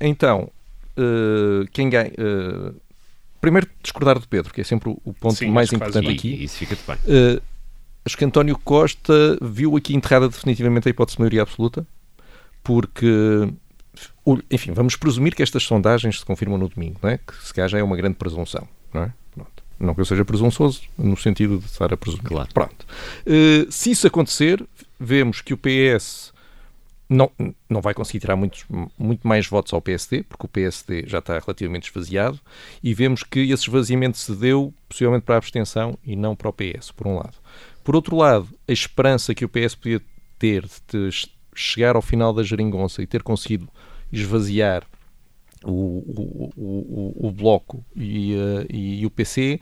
[0.00, 0.50] então,
[1.72, 2.10] quem ganha
[3.40, 6.28] primeiro discordar de Pedro, que é sempre o ponto Sim, mais importante aqui.
[6.28, 7.40] E isso fica-te bem.
[8.08, 11.86] Acho que António Costa viu aqui enterrada definitivamente a hipótese de maioria absoluta,
[12.64, 13.06] porque,
[14.50, 17.18] enfim, vamos presumir que estas sondagens se confirmam no domingo, não é?
[17.18, 19.12] que se calhar já é uma grande presunção, não é?
[19.34, 19.62] Pronto.
[19.78, 22.24] Não que eu seja presunçoso, no sentido de estar a presumir.
[22.24, 22.48] Claro.
[22.54, 22.86] Pronto.
[23.26, 24.66] Uh, se isso acontecer,
[24.98, 26.32] vemos que o PS
[27.10, 27.30] não,
[27.68, 28.64] não vai conseguir tirar muitos,
[28.98, 32.40] muito mais votos ao PSD, porque o PSD já está relativamente esvaziado,
[32.82, 36.52] e vemos que esse esvaziamento se deu possivelmente para a abstenção e não para o
[36.54, 37.34] PS, por um lado.
[37.88, 40.02] Por outro lado, a esperança que o PS podia
[40.38, 41.08] ter de
[41.54, 43.66] chegar ao final da geringonça e ter conseguido
[44.12, 44.86] esvaziar
[45.64, 49.58] o, o, o, o- Bloco e, eh, e o PC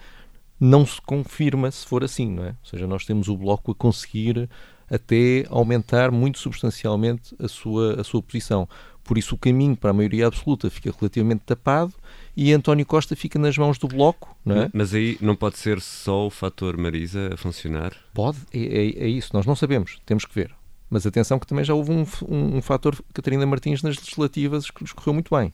[0.59, 2.49] não se confirma se for assim, não é?
[2.49, 4.51] Ou seja, nós temos o Bloco a conseguir
[4.91, 8.69] até aumentar muito substancialmente a sua, a sua posição.
[9.05, 11.95] Por isso o caminho para a maioria absoluta fica relativamente tapado
[12.37, 14.71] e António Costa fica nas mãos do Bloco, não é?
[14.73, 17.93] Mas aí não pode ser só o fator Marisa a funcionar?
[18.13, 20.55] Pode, é, é, é isso, nós não sabemos, temos que ver.
[20.91, 24.85] Mas atenção que também já houve um, um, um fator Catarina Martins nas legislativas que
[24.85, 25.53] escorreu muito bem.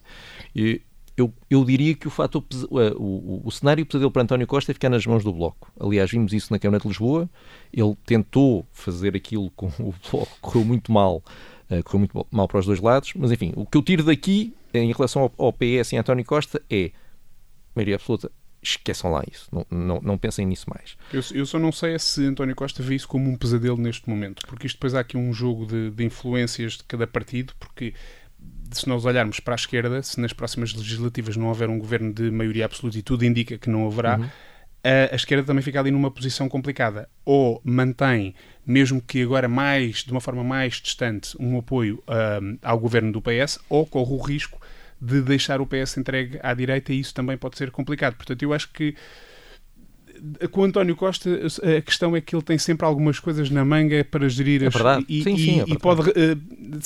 [0.55, 0.83] E
[1.17, 4.75] eu, eu diria que o, fator, o, o, o cenário pesadelo para António Costa é
[4.75, 5.73] ficar nas mãos do Bloco.
[5.81, 7.31] Aliás, vimos isso na Câmara de Lisboa.
[7.73, 11.23] Ele tentou fazer aquilo com o Bloco, correu muito mal
[11.71, 14.55] uh, correu muito mal para os dois lados, mas enfim, o que eu tiro daqui
[14.79, 16.91] em relação ao, ao PS e António Costa é
[17.75, 18.31] maioria absoluta.
[18.65, 20.97] Esqueçam lá isso, não, não, não pensem nisso mais.
[21.13, 24.47] Eu, eu, só não sei se António Costa vê isso como um pesadelo neste momento,
[24.47, 27.93] porque isto depois há aqui um jogo de, de influências de cada partido, porque
[28.71, 32.31] se nós olharmos para a esquerda, se nas próximas legislativas não houver um governo de
[32.31, 34.31] maioria absoluta e tudo indica que não haverá, uhum.
[34.85, 37.09] A, esquerda também fica ali numa posição complicada.
[37.25, 42.03] Ou mantém mesmo que agora mais, de uma forma mais distante, um apoio
[42.43, 44.61] um, ao governo do PS, ou corre o risco
[45.01, 48.15] de deixar o PS entregue à direita e isso também pode ser complicado.
[48.15, 48.95] Portanto, eu acho que
[50.53, 51.29] com o António Costa
[51.77, 55.05] a questão é que ele tem sempre algumas coisas na manga para gerir é verdade.
[55.09, 55.73] e, sim, sim, é verdade.
[55.73, 56.81] e pode uh,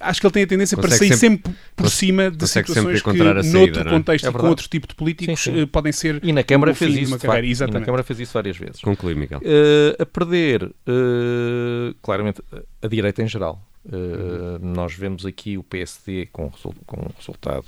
[0.00, 3.02] acho que ele tem a tendência consegue para sair sempre, sempre por cima de situações
[3.02, 3.12] que,
[3.52, 3.90] noutro é?
[3.90, 5.62] contexto é e com outro tipo de políticos, sim, sim.
[5.62, 6.20] Uh, podem ser.
[6.22, 7.18] E na Câmara fez isso.
[7.18, 8.80] Carreira, e na Câmara fez isso várias vezes.
[8.80, 9.40] Conclui, Miguel.
[9.40, 12.42] Uh, a perder, uh, claramente,
[12.82, 13.62] a direita em geral.
[13.84, 14.72] Uhum.
[14.74, 16.50] Nós vemos aqui o PSD com,
[16.84, 17.66] com um resultado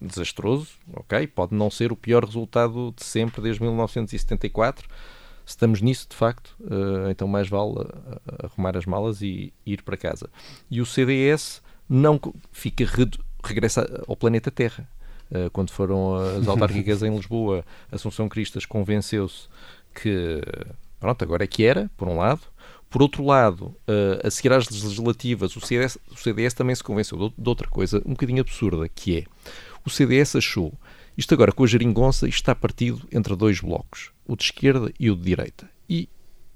[0.00, 1.26] desastroso, ok?
[1.26, 4.88] Pode não ser o pior resultado de sempre desde 1974
[5.50, 9.82] se estamos nisso, de facto, uh, então mais vale uh, arrumar as malas e ir
[9.82, 10.30] para casa.
[10.70, 12.20] E o CDS não
[12.52, 12.84] fica
[13.42, 14.88] regressa ao planeta Terra.
[15.28, 19.48] Uh, quando foram as autárquicas em Lisboa, Assunção Cristas convenceu-se
[19.92, 20.40] que
[21.00, 22.42] pronto, agora é que era, por um lado.
[22.88, 23.76] Por outro lado,
[24.24, 28.02] a seguir às legislativas, o CDS, o CDS também se convenceu de, de outra coisa
[28.04, 29.24] um bocadinho absurda, que é
[29.84, 30.72] o CDS achou
[31.20, 35.14] isto agora com a geringonça está partido entre dois blocos o de esquerda e o
[35.14, 35.68] de direita.
[35.86, 36.08] E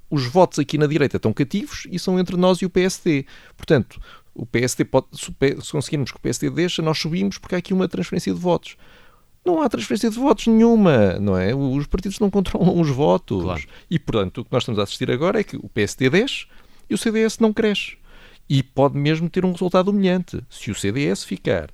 [0.08, 3.26] os votos aqui na direita estão cativos e são entre nós e o PSD.
[3.58, 4.00] Portanto,
[4.34, 7.86] o PSD pode, se conseguirmos que o PSD deixa, nós subimos porque há aqui uma
[7.86, 8.78] transferência de votos.
[9.44, 11.54] Não há transferência de votos nenhuma, não é?
[11.54, 13.42] Os partidos não controlam os votos.
[13.42, 13.62] Claro.
[13.90, 16.46] E, portanto, o que nós estamos a assistir agora é que o PSD desce
[16.88, 17.98] e o CDS não cresce.
[18.48, 20.42] E pode mesmo ter um resultado humilhante.
[20.48, 21.68] Se o CDS ficar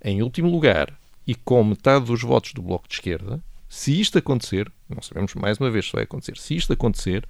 [0.00, 4.70] em último lugar e com metade dos votos do Bloco de Esquerda, se isto acontecer,
[4.88, 7.26] não sabemos mais uma vez se vai acontecer, se isto acontecer,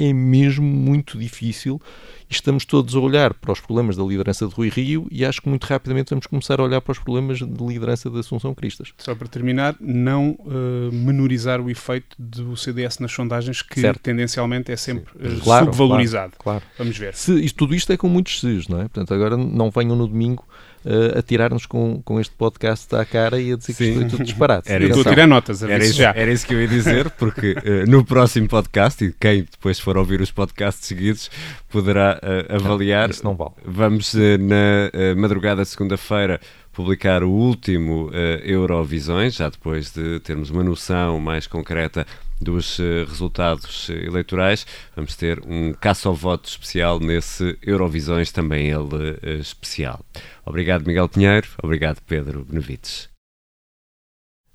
[0.00, 1.80] é mesmo muito difícil.
[2.28, 5.48] Estamos todos a olhar para os problemas da liderança de Rui Rio e acho que
[5.48, 8.92] muito rapidamente vamos começar a olhar para os problemas de liderança da Assunção Cristas.
[8.96, 14.00] Só para terminar, não uh, menorizar o efeito do CDS nas sondagens, que certo.
[14.00, 16.32] tendencialmente é sempre uh, claro, subvalorizado.
[16.38, 17.14] Claro, claro, Vamos ver.
[17.14, 18.82] Se, isto, tudo isto é com muitos ses, não é?
[18.82, 20.46] Portanto, agora não venham no domingo
[20.84, 24.08] uh, a tirar-nos com, com este podcast à cara e a dizer que isto foi
[24.08, 24.70] tudo disparate.
[24.70, 26.12] Era estou a tirar notas, era isso, já.
[26.14, 29.96] era isso que eu ia dizer, porque uh, no próximo podcast, e quem depois for
[29.96, 31.30] ouvir os podcasts seguidos
[31.68, 33.08] poderá uh, avaliar.
[33.08, 33.52] Não, isso não vale.
[33.64, 36.40] Vamos na madrugada de segunda-feira
[36.72, 38.12] publicar o último uh,
[38.42, 42.06] Eurovisões, já depois de termos uma noção mais concreta
[42.40, 44.66] dos uh, resultados uh, eleitorais.
[44.96, 50.04] Vamos ter um caça ao voto especial nesse Eurovisões, também ele especial.
[50.44, 51.48] Obrigado, Miguel Pinheiro.
[51.62, 53.08] Obrigado, Pedro Benevides.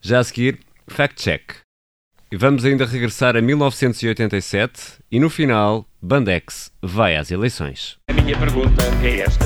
[0.01, 1.65] Já a seguir, Fact Check.
[2.31, 7.97] E vamos ainda regressar a 1987 e no final, Bandex vai às eleições.
[8.09, 9.45] A minha pergunta é esta.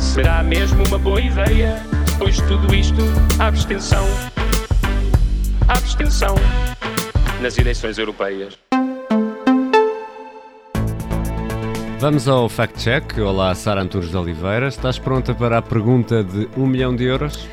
[0.00, 3.02] Será mesmo uma boa ideia, depois de tudo isto,
[3.38, 4.04] abstenção?
[5.68, 6.34] Abstenção
[7.42, 8.56] nas eleições europeias.
[11.98, 13.18] Vamos ao Fact Check.
[13.18, 14.68] Olá, Sara Antunes de Oliveira.
[14.68, 17.48] Estás pronta para a pergunta de um milhão de euros?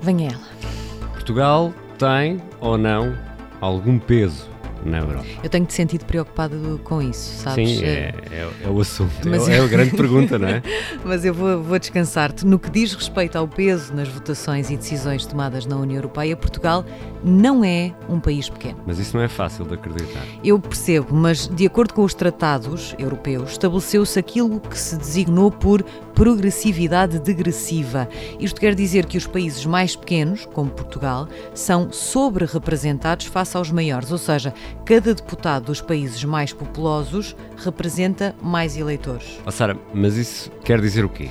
[0.00, 1.10] Venha ela.
[1.12, 3.14] Portugal tem ou não
[3.60, 4.48] algum peso
[4.84, 5.26] na Europa.
[5.42, 7.78] Eu tenho-te sentido preocupado com isso, sabes?
[7.78, 10.62] Sim, é, é, é o assunto, Mas é, é a grande pergunta, não é?
[11.04, 12.46] Mas eu vou, vou descansar-te.
[12.46, 16.84] No que diz respeito ao peso nas votações e decisões tomadas na União Europeia, Portugal
[17.22, 18.78] não é um país pequeno.
[18.86, 20.22] Mas isso não é fácil de acreditar.
[20.42, 25.84] Eu percebo, mas de acordo com os tratados europeus, estabeleceu-se aquilo que se designou por
[26.14, 28.08] progressividade degressiva.
[28.40, 34.10] Isto quer dizer que os países mais pequenos, como Portugal, são sobre-representados face aos maiores,
[34.10, 34.52] ou seja,
[34.84, 39.40] cada deputado dos países mais populosos representa mais eleitores.
[39.46, 41.28] Oh, Sara, mas isso quer dizer o quê?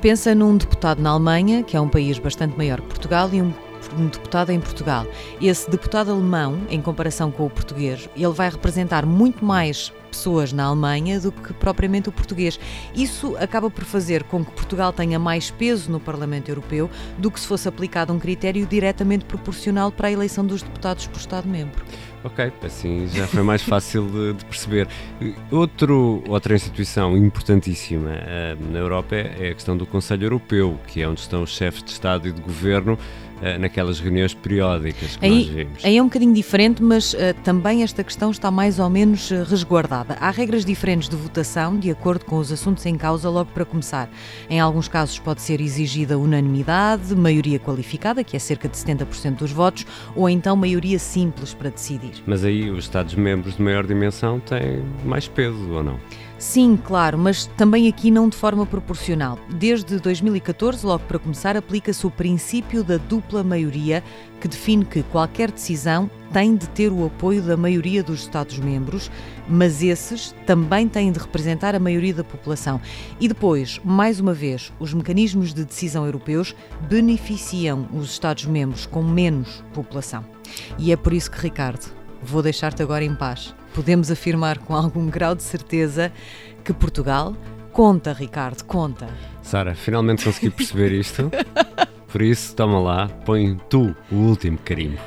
[0.00, 3.52] Pensa num deputado na Alemanha, que é um país bastante maior que Portugal, e um
[3.94, 5.06] um deputado em Portugal.
[5.40, 10.64] Esse deputado alemão, em comparação com o português, ele vai representar muito mais pessoas na
[10.64, 12.58] Alemanha do que propriamente o português.
[12.94, 17.38] Isso acaba por fazer com que Portugal tenha mais peso no Parlamento Europeu do que
[17.38, 21.84] se fosse aplicado um critério diretamente proporcional para a eleição dos deputados por Estado-membro.
[22.26, 24.88] Ok, assim já foi mais fácil de, de, perceber.
[25.48, 31.08] Outro, outra instituição importantíssima uh, na Europa é a questão do Conselho Europeu, que é
[31.08, 32.98] onde estão os chefes de Estado e de Governo
[33.58, 35.84] naquelas reuniões periódicas que aí, nós vimos.
[35.84, 40.14] Aí é um bocadinho diferente, mas uh, também esta questão está mais ou menos resguardada.
[40.20, 44.08] Há regras diferentes de votação, de acordo com os assuntos em causa, logo para começar.
[44.48, 49.52] Em alguns casos pode ser exigida unanimidade, maioria qualificada, que é cerca de 70% dos
[49.52, 52.22] votos, ou então maioria simples para decidir.
[52.26, 55.98] Mas aí os Estados-membros de maior dimensão têm mais peso, ou não?
[56.38, 59.38] Sim, claro, mas também aqui não de forma proporcional.
[59.54, 64.04] Desde 2014, logo para começar, aplica-se o princípio da dupla maioria,
[64.38, 69.10] que define que qualquer decisão tem de ter o apoio da maioria dos Estados-membros,
[69.48, 72.82] mas esses também têm de representar a maioria da população.
[73.18, 79.64] E depois, mais uma vez, os mecanismos de decisão europeus beneficiam os Estados-membros com menos
[79.72, 80.22] população.
[80.78, 81.86] E é por isso que, Ricardo,
[82.22, 83.54] vou deixar-te agora em paz.
[83.76, 86.10] Podemos afirmar com algum grau de certeza
[86.64, 87.36] que Portugal
[87.74, 89.06] conta, Ricardo, conta.
[89.42, 91.30] Sara, finalmente consegui perceber isto.
[92.10, 94.98] Por isso, toma lá, põe tu o último carimbo.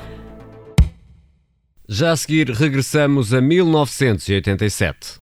[1.88, 5.16] Já a seguir, regressamos a 1987.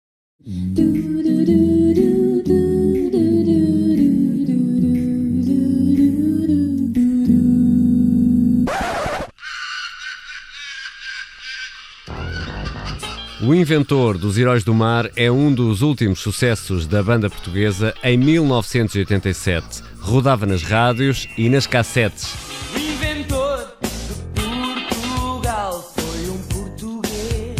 [13.48, 18.14] O Inventor dos Heróis do Mar é um dos últimos sucessos da banda portuguesa em
[18.18, 19.82] 1987.
[19.98, 22.34] Rodava nas rádios e nas cassetes.
[22.74, 27.56] O inventor de Portugal foi um português.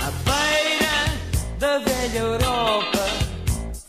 [0.00, 1.18] À beira
[1.58, 3.06] da velha Europa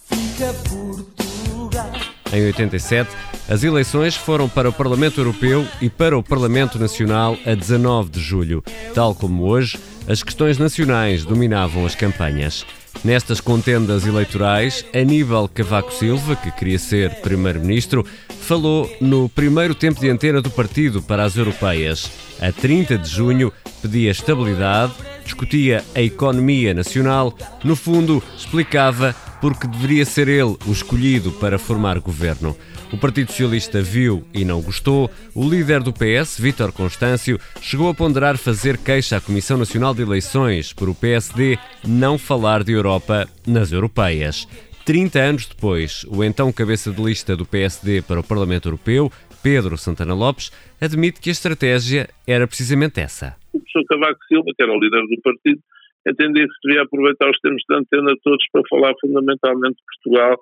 [0.10, 1.94] fica Portugal.
[2.34, 3.10] Em 87,
[3.50, 8.20] as eleições foram para o Parlamento Europeu e para o Parlamento Nacional a 19 de
[8.20, 8.64] julho.
[8.94, 12.66] Tal como hoje, as questões nacionais dominavam as campanhas.
[13.04, 18.06] Nestas contendas eleitorais, Aníbal Cavaco Silva, que queria ser Primeiro-Ministro,
[18.42, 22.12] falou no primeiro tempo de antena do partido para as europeias.
[22.42, 27.34] A 30 de junho, pedia estabilidade, discutia a economia nacional,
[27.64, 32.56] no fundo, explicava porque deveria ser ele o escolhido para formar governo.
[32.92, 35.10] O Partido Socialista viu e não gostou.
[35.36, 40.02] O líder do PS, Vítor Constâncio, chegou a ponderar fazer queixa à Comissão Nacional de
[40.02, 44.48] Eleições por o PSD não falar de Europa nas europeias.
[44.86, 49.12] 30 anos depois, o então cabeça de lista do PSD para o Parlamento Europeu,
[49.44, 53.36] Pedro Santana Lopes, admite que a estratégia era precisamente essa.
[53.52, 55.62] O professor Cavaco Silva, que era o líder do partido,
[56.10, 60.38] entendia que se devia aproveitar os termos de antena todos para falar fundamentalmente de Portugal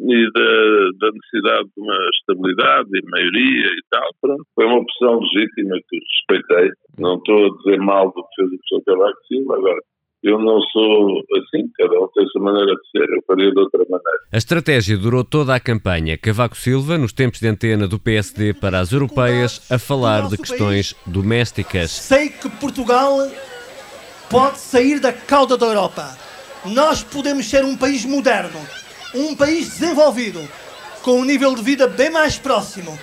[0.00, 4.08] e da, da, necessidade de uma estabilidade e maioria e tal.
[4.22, 6.70] Pronto, foi uma opção legítima que respeitei.
[6.98, 9.80] Não estou a dizer mal do que fez o professor Cavaco Silva, agora
[10.22, 13.58] eu não sou assim, cada um tem a sua maneira de ser, eu faria de
[13.58, 14.18] outra maneira.
[14.30, 16.18] A estratégia durou toda a campanha.
[16.18, 20.94] Cavaco Silva, nos tempos de antena do PSD para as europeias, a falar de questões
[21.06, 21.90] domésticas.
[21.90, 23.16] Sei que Portugal
[24.30, 26.16] pode sair da cauda da Europa.
[26.64, 28.60] Nós podemos ser um país moderno,
[29.12, 30.48] um país desenvolvido,
[31.02, 32.96] com um nível de vida bem mais próximo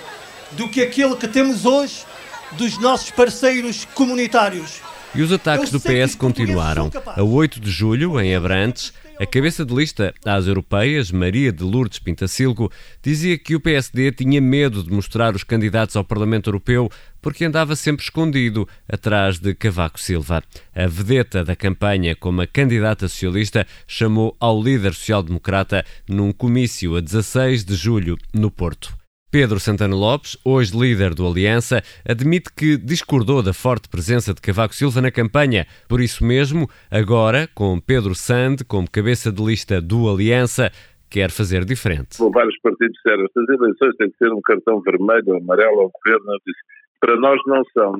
[0.52, 2.04] do que aquele que temos hoje
[2.52, 4.80] dos nossos parceiros comunitários.
[5.14, 6.90] E os ataques do PS continuaram.
[7.14, 11.98] A 8 de julho, em Abrantes, a cabeça de lista às europeias, Maria de Lourdes
[11.98, 12.70] Pintacilgo,
[13.02, 16.88] dizia que o PSD tinha medo de mostrar os candidatos ao Parlamento Europeu
[17.20, 20.42] porque andava sempre escondido atrás de Cavaco Silva.
[20.72, 27.00] A vedeta da campanha como a candidata socialista chamou ao líder social-democrata num comício a
[27.00, 28.96] 16 de julho no Porto.
[29.30, 34.74] Pedro Santana Lopes, hoje líder do Aliança, admite que discordou da forte presença de Cavaco
[34.74, 35.66] Silva na campanha.
[35.86, 40.72] Por isso mesmo, agora, com Pedro Sande como cabeça de lista do Aliança,
[41.12, 42.16] quer fazer diferente.
[42.32, 46.40] Vários partidos disseram estas eleições têm que ser um cartão vermelho amarelo ao governo.
[46.98, 47.92] Para nós não são.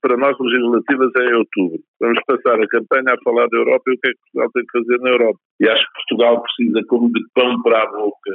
[0.00, 1.78] Para nós, legislativas é em outubro.
[2.00, 4.64] Vamos passar a campanha a falar da Europa e o que é que Portugal tem
[4.64, 5.38] que fazer na Europa.
[5.60, 8.32] E acho que Portugal precisa, como de pão para a boca,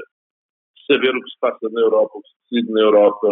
[0.89, 3.27] saber o que se passa na Europa, o que se decide na Europa.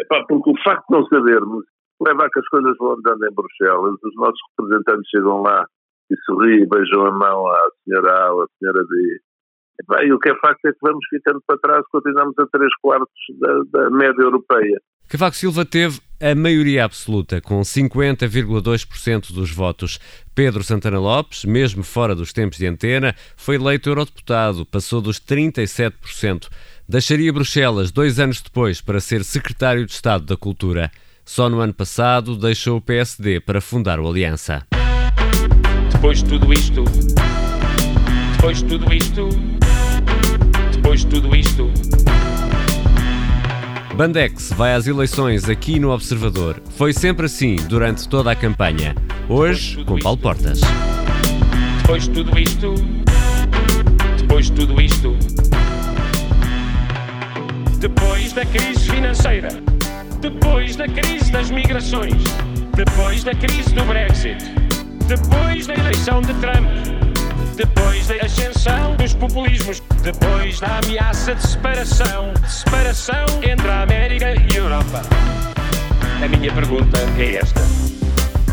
[0.00, 1.64] Epá, porque o facto de não sabermos
[2.00, 5.64] leva a que as coisas vão andando em Bruxelas, os nossos representantes chegam lá
[6.10, 9.20] e sorriem, beijam a mão à senhora A ou à senhora B.
[10.04, 13.08] E o que é facto é que vamos ficando para trás, continuamos a 3 quartos
[13.40, 14.80] da, da média europeia.
[15.08, 19.98] Cavaco Silva teve a maioria absoluta, com 50,2% dos votos.
[20.34, 26.48] Pedro Santana Lopes, mesmo fora dos tempos de antena, foi eleito eurodeputado, passou dos 37%.
[26.88, 30.90] Deixaria Bruxelas dois anos depois para ser secretário de Estado da Cultura.
[31.24, 34.66] Só no ano passado deixou o PSD para fundar o Aliança.
[35.92, 36.84] Depois de tudo isto,
[38.32, 39.28] depois de tudo isto,
[40.72, 41.70] depois de tudo isto.
[43.94, 46.60] Bandex vai às eleições aqui no Observador.
[46.76, 48.96] Foi sempre assim durante toda a campanha.
[49.28, 50.60] Hoje, com Paulo Portas.
[51.82, 52.74] Depois de tudo isto,
[54.18, 55.16] depois de tudo isto.
[57.82, 59.48] Depois da crise financeira,
[60.20, 62.22] depois da crise das migrações,
[62.76, 64.38] depois da crise do Brexit,
[65.08, 66.64] depois da eleição de Trump,
[67.56, 74.26] depois da ascensão dos populismos, depois da ameaça de separação, de separação entre a América
[74.32, 75.02] e a Europa.
[76.24, 77.62] A minha pergunta é esta: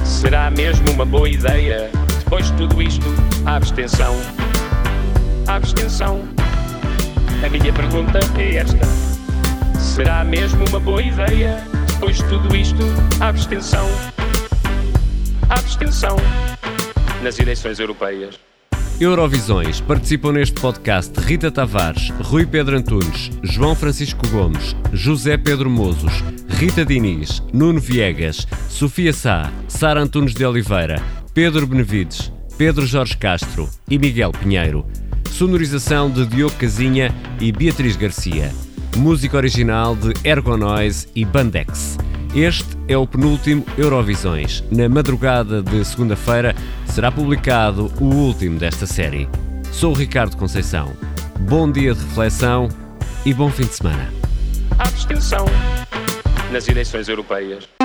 [0.04, 3.06] será mesmo uma boa ideia, depois de tudo isto,
[3.46, 4.16] a abstenção?
[5.46, 6.28] A abstenção.
[7.46, 9.19] A minha pergunta é esta:
[10.00, 12.82] será mesmo uma boa ideia, depois de tudo isto,
[13.20, 13.86] abstenção?
[15.50, 16.16] Abstenção
[17.22, 18.40] nas eleições europeias.
[18.98, 19.82] Eurovisões.
[19.82, 26.86] Participam neste podcast Rita Tavares, Rui Pedro Antunes, João Francisco Gomes, José Pedro Mozos, Rita
[26.86, 34.00] Diniz, Nuno Viegas, Sofia Sá, Sara Antunes de Oliveira, Pedro Benevides, Pedro Jorge Castro e
[34.00, 34.86] Miguel Pinheiro.
[35.30, 38.50] Sonorização de Diogo Casinha e Beatriz Garcia.
[38.98, 41.98] Música original de Ergonoise e Bandex.
[42.36, 44.64] Este é o penúltimo Eurovisões.
[44.72, 49.28] Na madrugada de segunda-feira será publicado o último desta série.
[49.72, 50.94] Sou o Ricardo Conceição.
[51.42, 52.68] Bom dia de reflexão
[53.26, 54.12] e bom fim de semana.
[54.78, 55.46] Abstenção
[56.52, 57.79] nas eleições europeias.